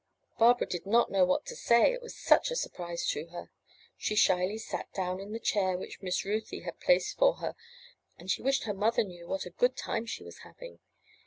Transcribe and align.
Barbara 0.39 0.65
did 0.65 0.87
not 0.87 1.11
know 1.11 1.23
what 1.25 1.45
to 1.45 1.55
say, 1.55 1.93
it 1.93 2.01
was 2.01 2.15
such 2.17 2.49
a 2.49 2.55
surprise 2.55 3.07
to 3.09 3.27
her. 3.27 3.51
She 3.95 4.15
shyly 4.15 4.57
sat 4.57 4.91
down 4.93 5.19
in 5.19 5.31
the 5.31 5.39
chair 5.39 5.77
which 5.77 6.01
Miss 6.01 6.25
Ruthy 6.25 6.61
had 6.61 6.79
placed 6.79 7.19
for 7.19 7.35
her, 7.35 7.55
and 8.17 8.27
she 8.31 8.41
wished 8.41 8.63
her 8.63 8.73
mother 8.73 9.03
knew 9.03 9.27
what 9.27 9.45
a 9.45 9.51
good 9.51 9.77
time 9.77 10.07
she 10.07 10.23
was 10.23 10.39
having. 10.39 10.79